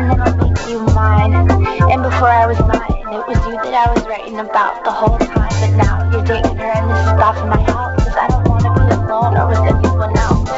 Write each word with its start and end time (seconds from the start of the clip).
And 0.00 0.12
then 0.12 0.20
I'll 0.22 0.48
make 0.48 0.66
you 0.66 0.80
mine. 0.96 1.34
And 1.34 2.02
before 2.02 2.32
I 2.32 2.46
was 2.46 2.58
mine, 2.60 3.04
it 3.12 3.20
was 3.28 3.36
you 3.44 3.52
that 3.52 3.74
I 3.76 3.92
was 3.92 4.02
writing 4.08 4.38
about 4.38 4.82
the 4.82 4.90
whole 4.90 5.18
time. 5.18 5.52
But 5.60 5.76
now 5.76 6.10
you're 6.10 6.24
dating 6.24 6.56
her 6.56 6.72
and 6.72 6.88
this 6.88 7.00
is 7.04 7.20
off 7.20 7.36
my 7.44 7.60
house. 7.60 8.02
Cause 8.02 8.16
I 8.16 8.28
don't 8.28 8.48
wanna 8.48 8.72
be 8.72 8.80
alone 8.96 9.36
or 9.36 9.48
with 9.52 9.60
anyone 9.60 10.16
else. 10.16 10.48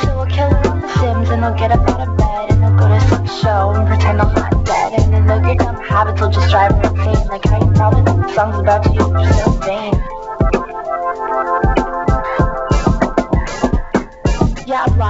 So 0.00 0.16
we'll 0.16 0.32
kill 0.32 0.48
her 0.48 0.64
on 0.70 0.80
The 0.80 0.88
Sims 0.96 1.28
and 1.28 1.44
I'll 1.44 1.52
get 1.52 1.70
up 1.70 1.86
out 1.90 2.08
of 2.08 2.16
bed 2.16 2.52
and 2.52 2.64
I'll 2.64 2.78
go 2.80 2.88
to 2.88 3.00
some 3.12 3.26
show 3.26 3.74
and 3.76 3.86
pretend 3.86 4.22
I'm 4.22 4.32
not 4.32 4.64
dead. 4.64 4.94
And 4.98 5.12
then 5.12 5.26
look, 5.28 5.44
your 5.44 5.56
dumb 5.56 5.76
habits 5.76 6.22
will 6.22 6.30
just 6.30 6.48
drive 6.48 6.72
her 6.72 6.88
insane. 6.88 7.28
Like 7.28 7.44
how 7.44 7.60
you 7.60 7.70
probably 7.72 8.10
think 8.10 8.34
song's 8.34 8.58
about 8.58 8.86
you, 8.94 9.04
you're 9.12 9.32
so 9.44 9.50
vain. 9.60 9.92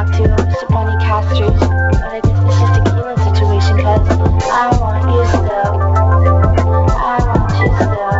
Just 0.02 0.64
a 0.64 0.66
bunny 0.66 0.98
casters. 1.04 1.60
But 1.60 2.02
I 2.02 2.20
guess 2.20 2.34
it's 2.42 2.58
just 2.58 2.74
a 2.74 2.82
tequila 2.82 3.14
situation, 3.22 3.78
cause 3.78 4.02
I 4.50 4.66
want 4.80 5.06
you 5.14 5.22
still. 5.30 5.78
I 6.90 7.22
want 7.22 7.54
you 7.62 7.70
still. 7.78 8.10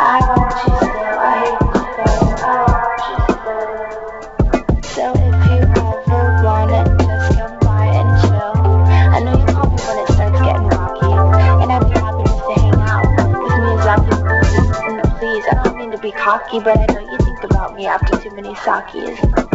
I 0.00 0.16
want 0.32 0.56
you 0.64 0.72
still. 0.80 1.16
I 1.20 1.36
hate. 1.44 1.60
I 2.40 2.56
want 2.72 3.04
you 3.04 3.20
still. 3.36 4.80
So 4.80 5.12
if 5.12 5.36
you 5.44 5.60
ever 5.76 6.24
want 6.42 6.72
it, 6.72 6.88
just 7.04 7.36
come 7.36 7.58
by 7.60 7.86
and 7.92 8.08
chill. 8.24 8.56
I 9.12 9.20
know 9.20 9.36
you 9.36 9.44
call 9.52 9.68
me 9.68 9.76
when 9.76 9.98
it 10.00 10.08
starts 10.08 10.40
getting 10.40 10.68
rocky. 10.72 11.12
And 11.60 11.68
I'd 11.70 11.84
be 11.84 12.00
happy 12.00 12.24
just 12.24 12.44
to 12.48 12.54
hang 12.64 12.80
out 12.80 13.04
with 13.12 13.60
me 13.60 13.76
And 14.88 15.04
please, 15.20 15.44
I 15.52 15.60
don't 15.62 15.76
mean 15.76 15.90
to 15.90 15.98
be 15.98 16.12
cocky, 16.12 16.60
but 16.60 16.78
I 16.78 16.86
know 16.94 17.00
you 17.00 17.18
think 17.18 17.44
about 17.44 17.76
me 17.76 17.84
after 17.84 18.16
too 18.16 18.30
many 18.34 18.54
sakis. 18.54 19.45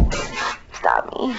Stop 0.81 1.13
me. 1.13 1.35